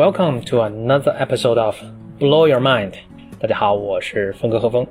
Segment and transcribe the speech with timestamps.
[0.00, 1.76] Welcome to another episode of
[2.18, 2.92] Blow Your Mind。
[3.38, 4.86] 大家好，我是峰哥何峰。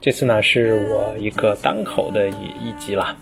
[0.00, 3.16] 这次呢是我一个单口的一一集啦。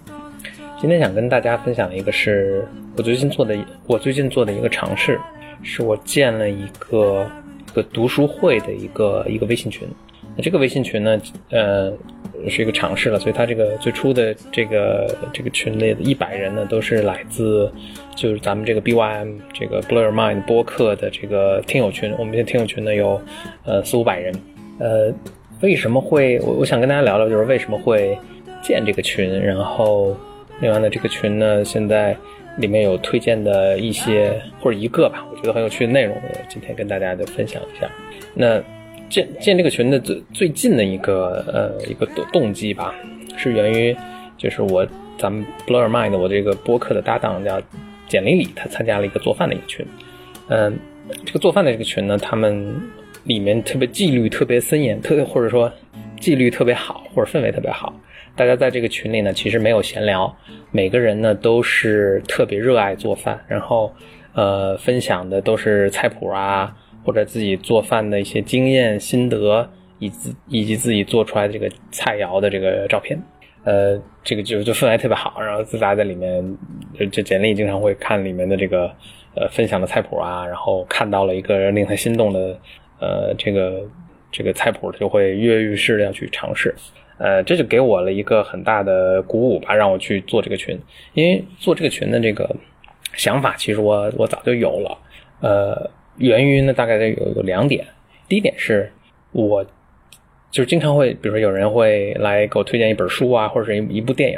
[0.79, 2.63] 今天想跟大家分享一个是
[2.95, 3.57] 我最近做的，
[3.87, 5.19] 我最近做的一个尝试，
[5.63, 7.27] 是我建了一个
[7.67, 9.89] 一个读书会的一个一个微信群。
[10.37, 11.19] 那这个微信群呢，
[11.49, 11.91] 呃，
[12.49, 17.73] 是一个尝试了，所以它这个最初的这个这个群内的一百人呢，都是来自
[18.15, 22.15] 就是咱们这个 BYM 这个 Blow Your Mind 播客的这个听友群。
[22.19, 23.21] 我们这听友群呢有
[23.65, 24.35] 呃四五百人。
[24.79, 25.13] 呃，
[25.61, 28.17] 为什么会我我想跟大家聊聊，就是为什么会
[28.63, 30.17] 建这个群，然后
[30.61, 32.17] 另外呢，这个群呢现在
[32.59, 36.17] 里面有推荐的一些或者一个吧，我觉得很有趣的内容，
[36.49, 37.91] 今天跟大家就分享一下。
[38.35, 38.63] 那。
[39.09, 42.95] 建建这个群的最最近的一个呃一个动动机吧，
[43.37, 43.97] 是源于
[44.37, 44.87] 就是我
[45.17, 47.61] 咱们 Blur Mind 我这个播客的搭档叫
[48.07, 49.87] 简丽丽，她参加了一个做饭的一个群，
[50.49, 50.79] 嗯，
[51.25, 52.75] 这个做饭的这个群呢，他们
[53.25, 55.73] 里面特别纪律特别森严，特或者说
[56.21, 57.93] 纪律特别好，或者氛围特别好，
[58.37, 60.35] 大家在这个群里呢，其实没有闲聊，
[60.71, 63.93] 每个人呢都是特别热爱做饭，然后
[64.35, 66.77] 呃分享的都是菜谱啊。
[67.09, 69.67] 或者自己做饭的一些经验心得，
[69.99, 73.19] 以及以及自己做出来的这个菜肴的这个照片，
[73.65, 75.41] 呃，这个就就氛围特别好。
[75.41, 76.45] 然后自家在里面，
[77.11, 78.95] 这简历经常会看里面的这个
[79.35, 82.61] 呃分享的菜谱啊，然后看到了一个令他心动的
[83.01, 83.81] 呃这个
[84.31, 86.75] 这个菜谱，他就会跃跃欲试的要去尝试。
[87.17, 90.79] 呃，这就给我了一个很大的鼓舞吧，让我去做这个群。
[91.15, 92.55] 因为做这个群的这个
[93.15, 94.99] 想法，其实我我早就有了，
[95.41, 95.91] 呃。
[96.19, 97.87] 源于呢，大概有有两点。
[98.29, 98.93] 第一点是，
[99.33, 99.65] 我
[100.51, 104.37] 就是经常会，比如说有人会来给我推荐一本书啊，或者是一一部电影，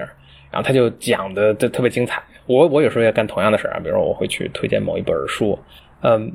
[0.50, 2.22] 然后他就讲的就特别精彩。
[2.47, 5.59] 我我有时候也干同样的事啊，比如说我会去推荐某一本书，
[6.03, 6.32] 嗯，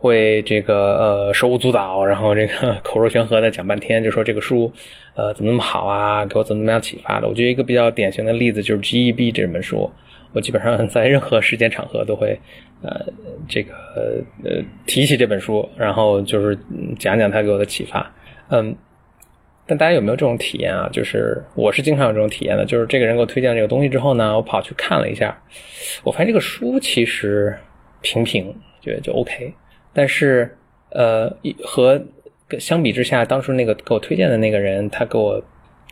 [0.00, 4.72] 会这个呃手舞足蹈，然后这个 口若悬河的讲半天，就说这个书
[5.14, 7.28] 呃怎么那么好啊，给我怎么怎么样启发的。
[7.28, 9.90] 我觉得一个比较典型的例子就是《G.E.B.》这本书。
[10.32, 12.38] 我基本上 在任何时间场合都会，
[12.82, 13.04] 呃，
[13.46, 13.74] 这个
[14.42, 16.56] 呃提起这本书，然后就是
[16.98, 18.10] 讲讲他给我的启发。
[18.48, 18.74] 嗯，
[19.66, 20.88] 但大家有没有这种体验啊？
[20.90, 25.36] 就是我是经常有这种体验的，就是这个人给我推荐这个东西之后呢，我跑去看了一下，
[26.04, 27.54] 我发现这个书其实
[28.00, 29.52] 平平，觉得就 OK。
[29.92, 30.56] 但是
[30.90, 31.30] 呃，
[31.64, 32.00] 和
[32.58, 35.42] 相比之下，当初那个给我推荐的那个人，他给我。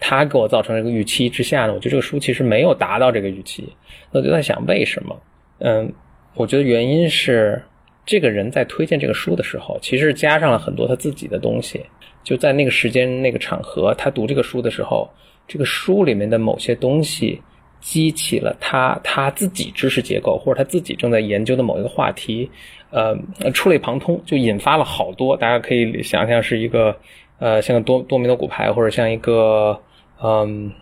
[0.00, 3.68] 他给我造成这个预期之下呢，我觉得这个书其实没有达到这个预期，
[4.12, 5.20] 我就在想为什么？
[5.58, 5.92] 嗯，
[6.36, 7.60] 我觉得原因是
[8.06, 11.84] 这个人在推荐这个书的时候，其实加上了很多他自己的东西，
[12.22, 15.10] 就在那个时间那个场合，他读这个书的时候，
[15.48, 17.42] 这个书里面的某些东西
[17.80, 22.48] 激起了他他自己知识结构或者他自己正在研究的某一个话题，
[22.90, 23.16] 呃，
[23.52, 26.96] 触类旁通，就引发了好多，大家可以想象是一个
[27.38, 29.80] 呃，像个多多米诺骨牌，或者像一个。
[30.20, 30.72] 嗯，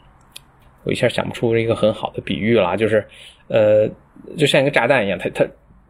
[0.85, 3.07] 我一下想不出一个很好的比喻了，就是，
[3.49, 3.87] 呃，
[4.39, 5.45] 就像一个炸弹一样，它它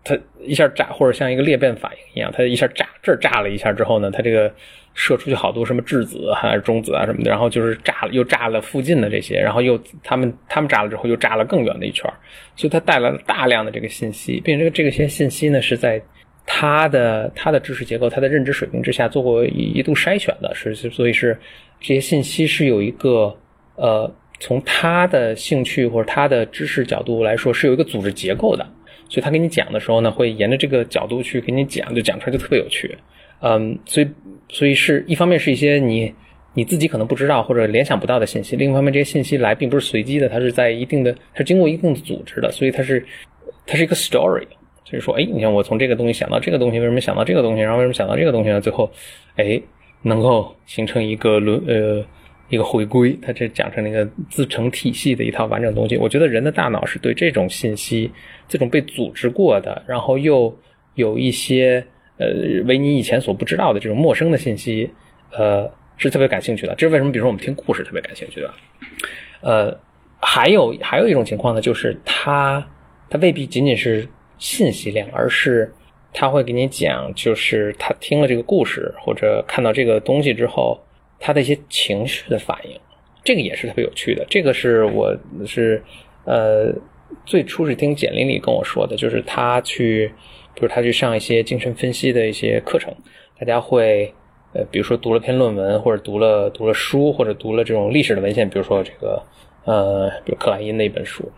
[0.06, 4.50] 它一下炸，或者像一个裂变反应一样，它一下炸这儿炸了一下之后呢，它这个
[4.94, 12.10] 射出去好多什么质子还是中子啊什么的，然后就是炸了又炸了附近的这些，然后又他们他们炸了之后又炸了更远的一圈，
[12.54, 16.00] 所以它带来了大量的这个信息，并且这个这些信息呢是在
[16.46, 21.38] 他的他的知识结构、他的认知水平之下做过一度筛选的，是所以是。
[21.78, 23.36] 这些信息是有一个，
[23.74, 28.66] 呃，从他的兴趣或者他的知识角度来说，是有一个组织结构的。
[29.08, 32.96] 所以他给你讲的时候呢，会沿着这个角度去给你讲，就讲出来就特别有趣。
[33.40, 34.08] 嗯，所以，
[34.48, 36.12] 所以是一方面是一些你
[36.54, 43.04] 你自己可能不知道或者联想不到的信息，另一方面这些信息来并不是随机的，它是在一定的，它是经过一定的组织的，所以它是
[43.66, 44.46] 它是一个 story。
[44.84, 48.60] 所以说，哎，你看我从这个东西想到这个东西，为什么想到这个东西，然后为什么想到这个东西呢？
[48.60, 48.90] 最后，
[49.36, 49.60] 哎。
[50.02, 52.04] 能够形成一个轮呃
[52.48, 55.96] 一个回归，它这讲成了一个自成体系的一套完整东西。
[55.96, 58.08] 我觉得人的大脑是对这种信息，
[58.48, 60.56] 这种被组织过的，然后又
[60.94, 61.84] 有一些
[62.18, 62.26] 呃
[62.64, 64.90] 为你以前所不知道的这种陌生的信息，
[65.32, 66.74] 呃是特别感兴趣的。
[66.74, 67.10] 这是为什么？
[67.10, 68.50] 比如说我们听故事特别感兴趣的。
[69.40, 69.78] 呃，
[70.20, 72.66] 还有还有一种情况呢，就是它
[73.08, 74.08] 它未必仅仅是
[74.38, 75.72] 信息量，而是。
[76.18, 80.80] 他会给你讲，就是他听了这个故事或者看到这个东西之后，
[81.20, 82.80] 他的一些情绪的反应，
[83.22, 84.24] 这个也是特别有趣的。
[84.30, 85.14] 这个是我
[85.44, 85.82] 是
[86.24, 86.72] 呃
[87.24, 90.10] 最初是听简历里跟我说的，就是他去，
[90.54, 92.94] 比如他去上一些精神分析的一些课程，
[93.38, 94.12] 大家会
[94.52, 99.22] 呃比如说读了篇论文或者读了读了书或者读了这种历史的文献，比如说这个
[99.64, 101.30] 呃比如克莱因的一本书，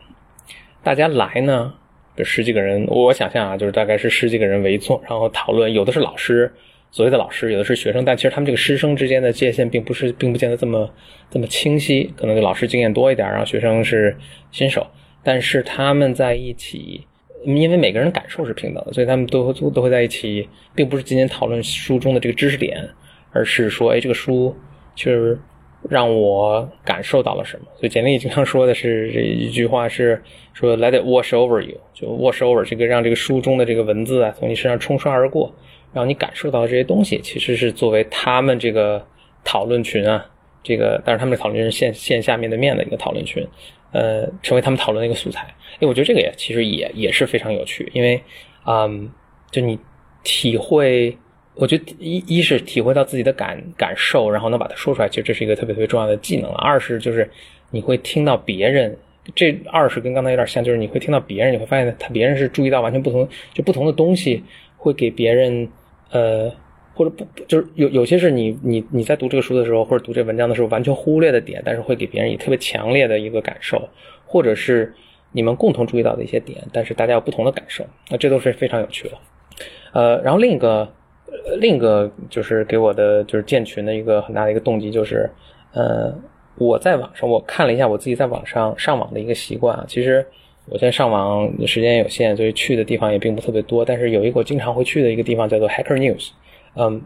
[0.83, 1.75] 大家来呢。
[2.17, 6.53] 就十几个人，我想象啊，就是大概是十几个人围坐，然后讨论，有的是老师，
[6.91, 10.91] 所谓的老师，有的是学生，但其实他们这个师生之间的界限并不是，并不见得这么
[11.31, 14.17] 这么清晰，可能就老师经验多一点，然后学生是
[14.51, 14.85] 新手，
[15.29, 17.05] 但是他们在一起，
[17.45, 22.89] 因为每个人感受是平等的，所以他们都都都会在一起，并不是仅仅讨论书中的这个知识点，
[23.33, 24.57] 而是说，哎，这个书
[24.95, 25.39] 就是。
[25.89, 27.67] 让我感受到了什么？
[27.77, 30.21] 所以简历经常说的是这一句话是
[30.53, 35.55] 说 “Let it wash over you”，就 wash over 这个让这个书中的这个文字啊从你身上冲刷而过，
[35.93, 39.01] 让你感受到这些东西，其实是作为他们这个
[39.45, 40.27] 讨论群啊，
[40.65, 43.47] 这个但是他们的讨论是线线下面对面的一个讨论群，
[43.93, 45.55] 呃，成为他们讨论的一个素材。
[45.81, 48.23] 哎，我觉得这个也其实也也是非常有趣，因为，
[48.67, 49.11] 嗯，
[49.51, 49.79] 就你
[50.23, 51.17] 体会。
[51.61, 56.57] 我觉得一一是体会到自己的感感受，然后能把它说出来，其实这是一个特别特别重要的技能了。
[56.59, 57.29] 二是就是
[57.73, 58.97] 你会听到别人，
[59.35, 64.45] 这二是跟刚才有点像，就是你会听到别人，你会发现他别人是注意到完全不同，就不同的东西
[64.77, 65.69] 会给别人，
[66.13, 66.49] 呃，
[66.99, 73.89] 或者不就是有有些是你你你在读这个书的时候，或者读这文章的时候完全忽略的点，但是会给别人以特别强烈的一个感受，
[74.27, 74.93] 或者是
[75.31, 79.15] 你们共同注意到的一些点，但是大家有不同的感受，那这都是非常有趣的。
[79.93, 80.89] 呃，然后另一个。
[81.61, 85.29] 另一个就是给我的就是建群的一个很大的一个动机，就是，
[85.75, 86.11] 呃，
[86.57, 89.85] 我在网上我看了一下我自己在网上上网的一个习惯啊。
[89.87, 90.25] 其实
[90.71, 93.85] 我现在上网时间有限，所以去的地方也并不特别多。
[93.85, 96.31] 但是有一个我经常会去的一个地方叫做 Hacker News，
[96.79, 97.03] 嗯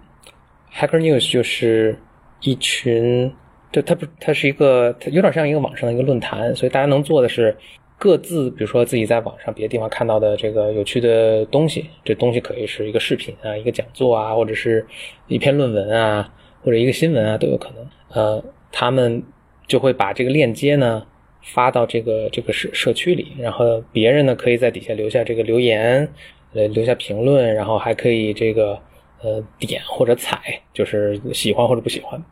[0.72, 1.98] ，Hacker News 就是
[2.42, 3.32] 一群，
[3.72, 7.56] 就它不，它是一个，它有点像一个网上的一个论坛，所以大家能做的是。
[7.98, 14.84] 各自，比如说自己在网上别的地方看到的这个有趣的东西，这东西可以是一个视频啊，一个讲座啊，或者是
[15.28, 16.28] 一篇论文啊，
[16.64, 17.88] 或者一个新闻啊，都有可能。
[18.08, 19.22] 呃，他们
[19.68, 21.06] 就会把这个链接呢
[21.44, 26.12] 发到这个这个社社区里，然后别人呢可以在底下留下这个留言，
[26.54, 28.76] 呃，留下评论，然后还可以这个
[29.22, 30.40] 呃点或者踩，
[30.72, 32.22] 就是喜欢或者不喜欢。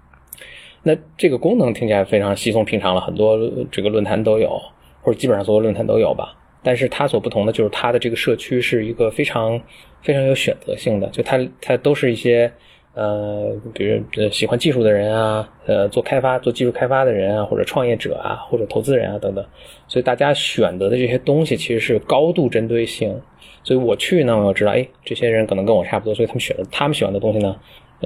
[0.82, 3.38] 那这个功能听起来非常稀松平常了，很多
[3.70, 4.60] 这个论坛都有。
[5.02, 9.58] 或者基本上所有论坛都有吧，但是它所不同的就是它的这个社区是一个非常
[10.02, 12.52] 非常有选择性的，就它它都是一些
[12.92, 19.42] 呃，比如呃喜欢技术的人啊，呃做开发做技术开发的人啊，或者创业者啊，或者投资人啊等等，
[19.88, 23.18] 所以大家选择的这些东西其实是高度针对性。
[23.62, 27.54] 所以我去呢，我要知道，哎，这些人可能跟我差不多，所以他们选的他们喜欢的东西呢，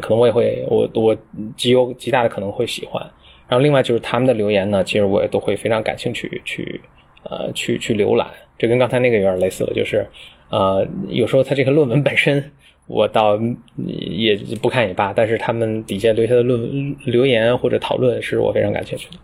[0.01, 1.17] 可能我也会我我
[1.57, 3.03] 极有极大的可能会喜欢。
[3.47, 6.81] 然后另外就是他们的留言呢，其实我也都会非常感兴趣去，
[7.25, 8.27] 呃，去去浏览。
[8.59, 10.07] 这跟刚才那个有点类似了，就是，
[10.49, 12.53] 呃，有时候他这个论文本身
[12.87, 13.39] 我倒
[13.77, 19.19] 也不看也罢，但是他们底下留下的论留言或者讨论是我非常感兴趣的。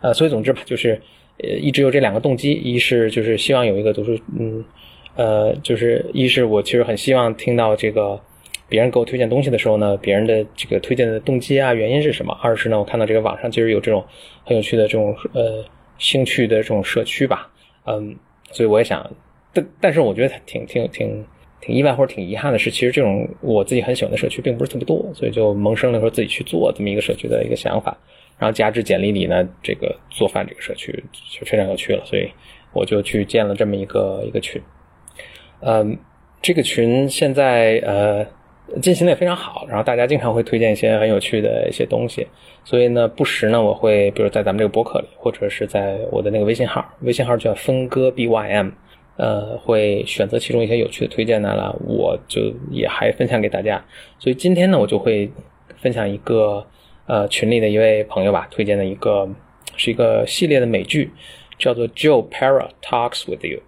[0.00, 1.00] 呃，所以总之吧，就是
[1.38, 4.64] 呃一直有这两个动机，一是就是希望有一个读书，嗯，
[5.16, 8.20] 呃，就是一是我其实很希望听到这个。
[8.68, 12.36] 别人给我推荐东西的时候呢，别人的这个推荐的动机啊，原因是什么？
[12.42, 14.04] 二是呢，我看到这个网上其实有这种
[14.44, 15.64] 很有趣的这种呃
[15.98, 17.48] 兴趣的这种社区吧，
[17.84, 18.16] 嗯，
[18.50, 19.08] 所以我也想，
[19.52, 21.24] 但但是我觉得挺挺挺
[21.60, 27.96] 挺意外或者挺遗憾的是，其实这种我自己很喜欢的社区并不是特别多，所以就萌生了说自己去做这么一个社区的一个想法。
[28.36, 30.92] 然后加之简历里呢，这个做饭这个社区
[31.30, 32.28] 就非常有趣了，所以
[32.72, 34.60] 我就去建了这么一个一个群。
[35.60, 35.96] 嗯，
[36.40, 38.26] 这个群现在呃。
[38.82, 42.26] 进行的也非常好，然后大家经常会推荐一些很有趣的一些东西，
[42.64, 48.72] 所以呢，不时呢，我会比如在咱们这个博客里，或者是在我的那个微信号，微信号叫分割 bym，
[49.18, 53.82] 呃，会选择其中一些有趣的推荐呢了，我就也还分享给大家。
[54.18, 55.30] 所以今天呢，我就会
[55.76, 56.66] 分享一个
[57.06, 59.28] 呃群里的一位朋友吧推荐的一个
[59.76, 61.08] 是一个系列的美剧，
[61.56, 63.60] 叫做 Joe Para Talks with You。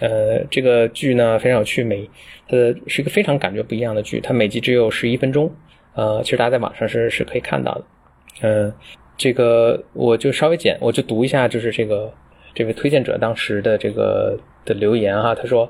[0.00, 2.08] 呃，这个剧呢非常有趣，每
[2.48, 5.52] 呃是一个非常感觉不一样的剧，它每集只有十一分钟，
[5.94, 7.84] 呃，其实大家在网上是是可以看到的，
[8.42, 8.72] 嗯，
[9.16, 12.14] 这个我就稍微简，我就读一下，就是这个
[12.54, 15.68] 这位推荐者当时的这个的留言哈，他说，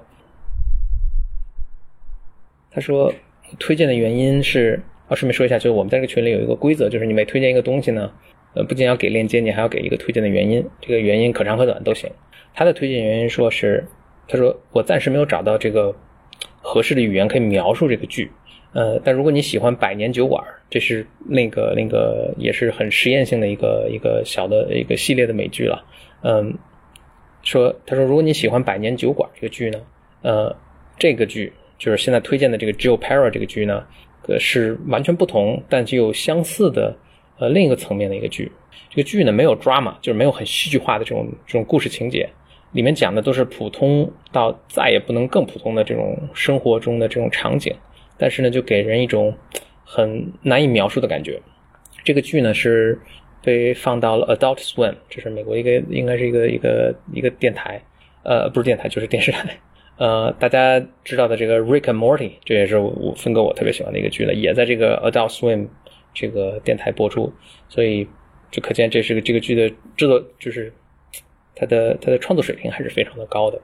[2.71, 3.11] 他说
[3.59, 8.13] 推荐的原因是，啊，顺便说一下，就是我们在这个群里有一个规则，就是你每推荐一个东西呢，
[8.55, 12.11] 呃，不仅要给链接，你还要给一个推荐的原因，这个原因可长可短都行。
[12.53, 13.83] 他的推荐原因说是。
[14.29, 15.95] 他说：“我暂时没有找到这个
[16.61, 18.31] 合适的语言可以描述这个剧，
[18.75, 25.83] 呃，但如果你喜欢《百年酒馆》，这是那个那个也是很实验性的一个一个小的一个系列的美剧了，
[26.23, 26.55] 嗯，
[27.43, 29.81] 说他说如果你喜欢《百年酒馆》这个剧呢，
[30.21, 30.55] 呃，
[30.99, 33.83] 这个剧就是现在推荐的这个《Joe Para》这个剧呢，
[34.27, 36.95] 呃，是完全不同但具有相似的
[37.39, 38.53] 呃另一个层面的一个剧。
[38.91, 42.29] 这个剧呢没有 drama，就是没有很戏剧化的这种这种故事情节。”
[42.73, 47.75] 里面讲的都是普通到再也不能更普通的这种生活中的这种场景，
[48.17, 49.35] 但是呢，就给人一种
[49.85, 51.41] 很难以描述的感觉。
[52.05, 52.99] 这个剧呢是
[53.43, 57.83] 被放到了 Adult Swim，这是美国一个应该是一个一个一个电台，
[58.23, 59.49] 呃，不是电台就是电视台。
[59.99, 65.67] 呃，大家知道的这个 Rick and Morty，这也是我分哥我特别喜欢的一个剧了，也在这个 Adult Swim
[66.15, 67.33] 这个电台播出，
[67.69, 68.07] 所以
[68.51, 70.73] 就可见这是个这个剧的制作就是
[71.59, 73.61] 它的它的创作水平还是非常的高的。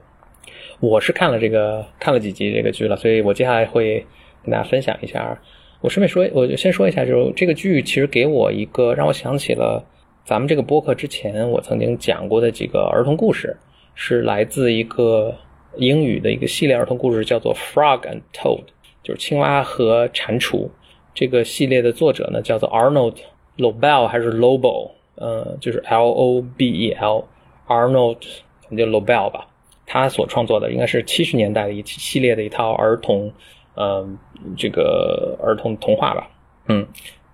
[0.79, 4.05] 我是看了这个看了几集这个剧了，所以我接下来会
[4.43, 5.39] 跟大家分享一下。
[5.81, 9.83] 我顺便说，我就先说一下，就是这个剧其实给我一个让我想起了
[10.25, 13.55] 咱们这个播客之前我曾经讲过的几个儿童故事，
[13.95, 15.35] 是来自一个。
[15.77, 18.59] 英语的一个系列儿童故事叫做《Frog and Toad》，
[19.03, 20.69] 就是青蛙和蟾蜍。
[21.13, 23.17] 这个系列的作者呢叫做 Arnold
[23.57, 24.91] Lobel 还是 Lobel？
[25.15, 27.25] 呃，就是 L O B E L
[27.67, 29.47] 咱们就 Lobel 吧。
[29.87, 33.31] 他所创作的应该是七十年代的一系列的一套儿童，
[33.75, 34.17] 嗯，
[34.57, 36.27] 这个儿童童话吧。
[36.67, 36.85] 嗯，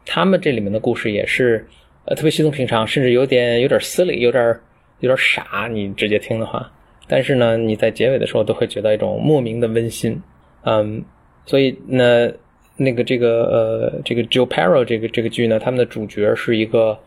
[0.06, 1.66] 他们这里面的故事也是
[2.06, 4.60] 呃特别稀松平常，甚至有点有点 silly，有点
[5.00, 5.70] 有点傻。
[5.72, 6.70] 你直接听的话。
[7.08, 10.22] 但是呢，你在结尾的时候都会觉得一种莫名的温馨，
[10.64, 11.04] 嗯，
[11.46, 12.32] 所以呢，
[12.78, 16.98] 那个这个呃，这个 Joe Perro 这个这个剧呢，他们的主角是一个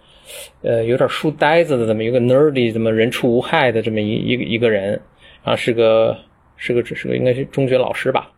[0.63, 4.91] 呃有点书呆子的这么一个 nerdy，这么人畜无害的这么一一个一个人，
[5.43, 6.17] 然后是个
[6.57, 8.31] 是个是个应该是中学老师吧。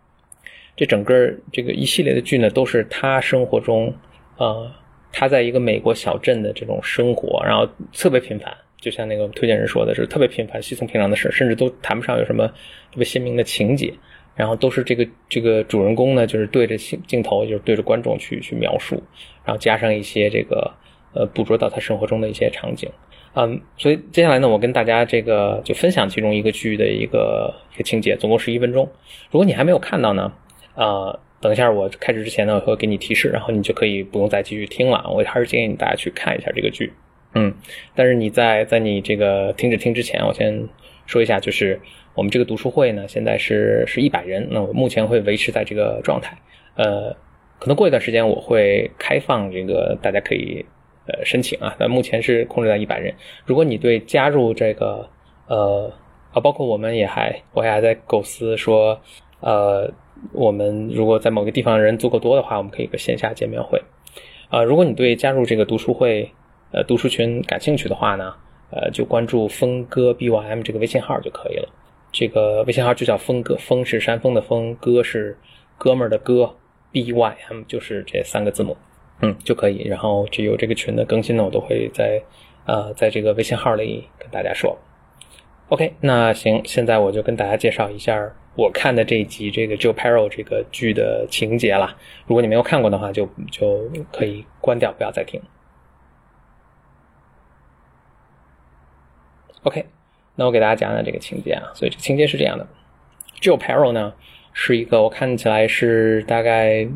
[0.77, 3.95] 这整个这个一系列的剧呢，都是他生活中
[4.37, 4.71] 呃
[5.13, 8.53] 他在一个美国小镇的这种生活，然后特别平凡。
[8.79, 13.93] 就像那个推荐人说的，是特别平凡、稀松平常的事甚至都谈不上有什么特别鲜明的情节。
[14.35, 19.03] 然后都是这个这个主人公呢，就是对着镜镜头，就是对着观众去去描述，
[19.47, 20.71] 然后加上一些这个
[21.17, 22.89] 呃捕捉到他生活中的一些场景。
[23.35, 28.89] 嗯，所以接下来呢，我跟大家这个就分享其中一个剧的一个一个情节，总共十一分钟。
[29.31, 30.33] 如果你还没有看到呢，
[30.75, 35.05] 呃，等一下我开始之前呢，我会给你提示，然后你就可以不用再继续听了。
[35.11, 36.93] 我还是建议大家去看一下这个剧。
[37.35, 37.53] 嗯，
[37.95, 40.67] 但是你在在你这个停止听之前，我先
[41.05, 41.79] 说一下，就是
[42.15, 46.35] 我们这个读书会呢，现在是是一百人，那我目前会维持在这个状态。
[46.77, 47.15] 呃，
[47.59, 50.65] 可能过一段时间我会开放这个，大家可以
[51.07, 51.75] 呃申请啊。
[51.79, 53.15] 但目前是控制在一百人。
[53.45, 55.09] 如果你对加入这个
[55.49, 55.93] 呃
[56.33, 59.01] 啊，包括我们也还我也还在构思说，
[59.41, 59.91] 呃，
[60.33, 63.81] 我们如果在某个地方人足够多的话，我们可以个线下见面会。
[64.49, 66.31] 啊，如果你对加入这个读书会，
[66.73, 68.35] 呃，读书群感兴趣的话呢，
[68.71, 71.69] 呃，就关注峰哥 B Y M 这个微信号就可以了。
[72.13, 75.37] 这个微信号就叫峰哥，峰是山峰的峰，哥是
[75.79, 76.55] 哥们儿的哥
[76.93, 78.77] ，B Y M 就是这三个字母，
[79.21, 79.85] 嗯，就可以。
[79.85, 82.23] 然后只有这个群的更新呢，我都会在
[82.67, 84.79] 呃，在这个微信号里跟大家说。
[85.69, 91.97] OK，那行，现在我就跟大家介绍一下我看的这一集这个 Joe Perro 这个剧的情节了。
[92.27, 95.43] 如果你没有看过的话，就就可以关掉，不要再听。
[99.63, 99.85] OK，
[100.37, 101.73] 那我给大家讲讲这个情节啊。
[101.75, 102.65] 所以这情节是这样的
[103.41, 104.15] ：Joe Perro 呢
[104.53, 106.87] 是一个我看起来是大概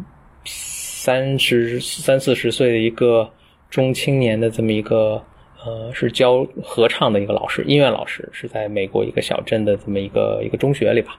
[1.03, 3.27] 三十三四十岁的一个
[3.71, 5.25] 中青年的这么一个
[5.65, 11.19] 呃，是教合唱的一个老师，音乐老师，是在美国一个小镇的这么一个一个中学里吧，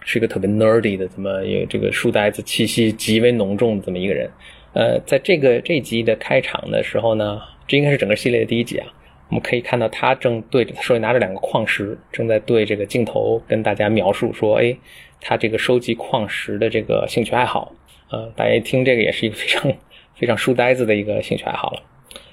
[0.00, 4.30] 是一个特别 nerdy 的这么一个这个书呆子气息极为浓重的这么一个人。
[4.72, 8.86] 呃，在这个这集的开场的时候呢，这应该是整个系列的第一集啊。
[9.32, 14.76] 我们可以看到，他正对着手里拿着两个矿石，正在对这个镜头跟大家描述说：“哎，
[15.22, 17.72] 他这个收集矿石的这个兴趣爱好。”
[18.12, 19.72] 呃，大家一听这个也是一个非常
[20.14, 21.82] 非常书呆子的一个兴趣爱好了。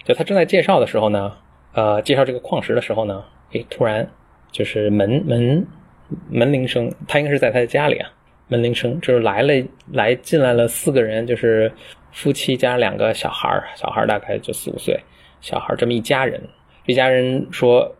[0.04, 1.32] 就他正在介绍的时候呢，
[1.72, 4.06] 呃，介绍这个矿石的时候呢，哎，突然
[4.52, 5.66] 就是门门
[6.30, 8.12] 门铃声，他应该是在他的家里啊。
[8.50, 9.54] 门铃声就是来了，
[9.94, 11.72] 来进来了四个人，就是
[12.12, 15.00] 夫妻加两个小孩小孩大概就四五岁，
[15.40, 16.42] 小孩这么一家人。
[16.90, 17.96] 一家人说：“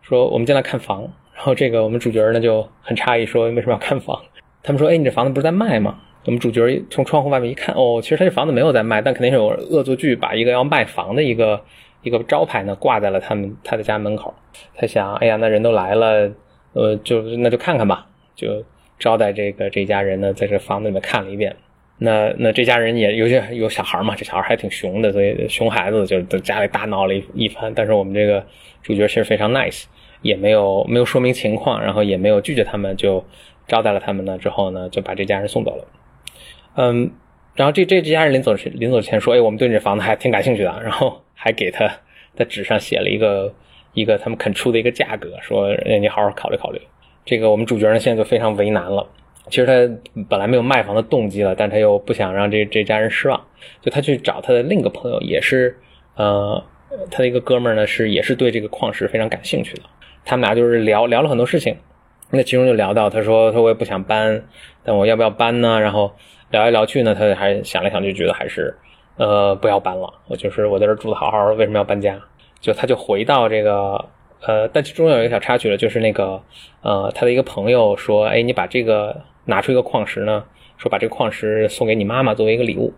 [0.00, 1.02] 说我们进来看房。”
[1.36, 4.18] 然后这个我们主角呢就很诧异，说：“为什么要看房？”
[4.64, 11.62] 他们说：“哎，你这房子不是在卖吗？”我们主角从窗户外面一看，哦，其实他这房子没有在卖，但肯定是有恶作剧，把一个要卖房的一个
[12.00, 14.32] 一个招牌呢挂在了他们他的家门口。
[14.74, 16.32] 他想：“哎呀，那人都来了，
[16.72, 18.64] 呃，就那就看看吧。”就
[18.98, 21.54] 招待这个这家人呢，在这房子里面看了一遍。
[21.98, 27.72] 那那这家人也有些有小孩嘛，这小孩还挺熊的，所以熊孩子就在家里大闹了一一番。
[27.74, 28.44] 但是我们这个
[28.82, 29.84] 主角其实非常 nice，
[30.20, 33.24] 也没有没有说明情况，然后也没有拒绝他们，就
[33.68, 34.36] 招待了他们呢。
[34.38, 35.86] 之后呢，就把这家人送走了。
[36.74, 37.10] 嗯，
[37.54, 41.88] 然后这这这家人临走临走前说：“哎，我们对你这房子还挺感兴趣的。”然后还给他
[42.34, 43.54] 在纸上写了一个
[43.92, 46.80] 一个他们肯出的一个价格，说你好好考虑考虑。
[47.24, 49.06] 这个我们主角呢现在就非常为难了。
[49.50, 49.72] 其实他
[50.28, 53.38] 本来没有卖房的动机了，但他又不想让这这家人失望，
[53.82, 55.78] 就他去找他的另一个朋友，也是
[56.16, 56.64] 呃
[57.10, 59.82] 他的一个哥们儿呢，是也是对这个矿石非常感兴趣的。
[60.24, 61.76] 他们俩就是聊聊了很多事情，
[62.30, 64.42] 那其中就聊到他说他说我也不想搬，
[64.82, 65.78] 但我要不要搬呢？
[65.78, 66.10] 然后
[66.50, 68.74] 聊来聊去呢，他还想来想，去觉得还是
[69.18, 70.10] 呃不要搬了。
[70.26, 72.18] 我就是我在这住的好好的，为什么要搬家？
[72.60, 74.02] 就他就回到这个
[74.40, 76.42] 呃，但其中有一个小插曲了，就是那个
[76.80, 79.20] 呃他的一个朋友说，哎，你把这个。
[79.46, 80.44] 拿出一个矿石呢，
[80.76, 82.92] 说把这个矿石送给你妈妈作为一个礼物。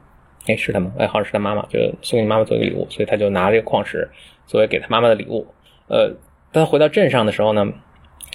[0.47, 0.93] 哎，是他吗？
[0.97, 4.09] 哎，好像是他妈妈，就送给你妈妈作为一个礼物，所以他就拿这个矿石
[4.47, 5.47] 作为给他妈妈的礼物。
[5.89, 6.09] 呃，
[6.53, 7.67] 当他回到镇上的时候呢，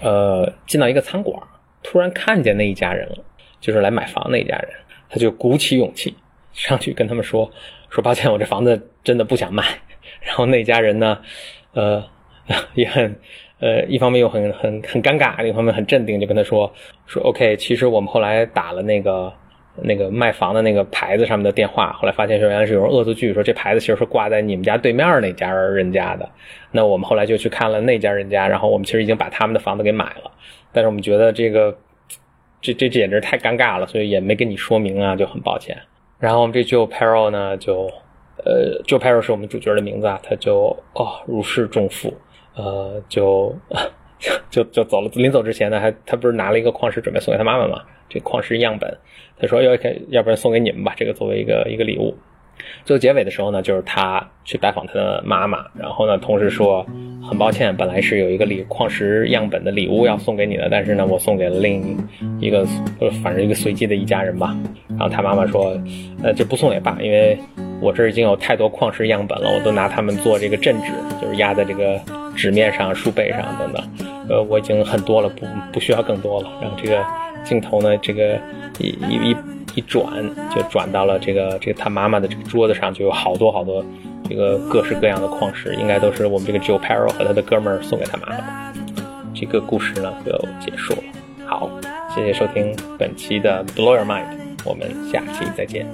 [0.01, 1.41] 呃，进到一个餐馆，
[1.82, 3.18] 突然看见那一家人了，
[3.62, 4.70] 就是来买房那一家人，
[5.10, 6.13] 他就鼓起勇气
[6.51, 7.50] 上去跟他们说
[7.89, 9.63] ：“说抱歉，我这房子真的不想卖。”
[10.22, 11.20] 然后那家人呢，
[11.74, 12.03] 呃，
[12.75, 13.18] 也很。
[13.62, 16.74] 呃，一方面又很很很尴尬，另一方面很镇定，就跟他说
[17.06, 19.32] 说 OK，其实我们后来打了那个
[19.84, 26.27] 那个卖房的那个牌子上面的电话，后来发现说原来是有人恶作剧，说这牌子其实是挂在你们家对面那家人家的。
[26.72, 30.32] 那我们后来就去看了那家人家，然后我们其实已经把他们的房子给买了，
[30.74, 31.77] 但是我们觉得这个
[32.62, 35.77] 这这简直太尴尬了，所以也没跟你说明啊，就很抱歉。
[36.18, 37.84] 然后我们这 Joe Perro 呢，就
[38.44, 42.12] 呃 Joe Perro 是我们主角的名字啊，他就哦如释重负。
[42.55, 43.55] 呃，就
[44.50, 45.10] 就就走了。
[45.15, 47.84] 临走之前呢，还他不是拿了一个矿石准备送给他妈妈嘛？
[48.10, 48.98] 这矿石样本，
[49.38, 49.74] 他说要
[50.10, 52.15] 要不然送给你们吧，这个作为一个一个礼物。
[52.86, 56.86] 最后结尾的时候呢，就是他去拜访他的妈妈，然后呢，同时说
[57.27, 61.98] 很抱歉，本来是有一个礼矿石样本的礼物要送给你的，但是呢，我送给了另
[62.39, 62.65] 一个
[63.00, 64.56] 呃，反正一个随机的一家人吧。
[64.89, 65.80] 然后他妈妈说，
[66.24, 67.38] 呃，就不送也罢，因为
[67.82, 70.91] 我这已经有太多矿石样本了，我都拿它们做这个镇纸，
[71.22, 72.00] 就是压在这个。
[72.34, 73.84] 纸面上、书背上等等，
[74.30, 76.50] 呃，我已经很多了，不不需要更多了。
[76.62, 77.06] 然后这个
[77.43, 78.39] 镜头呢，这个
[78.80, 79.36] 一一一
[79.75, 80.23] 一转，
[80.55, 83.84] 就转到了这个这个他妈妈的这个桌子上，就有好多好多
[84.27, 88.43] 这个各式各样的矿石，应该都是我们这个 Joe Perro 和他的哥们儿送给他妈妈的。
[89.34, 91.03] 这个故事呢就结束了。
[91.45, 91.69] 好，
[92.13, 94.25] 谢谢收听本期的 Blow Your Mind，
[94.65, 95.86] 我们下期再见。